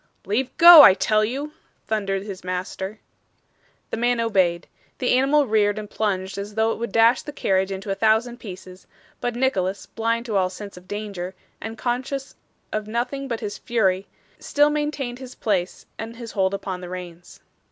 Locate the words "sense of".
10.49-10.87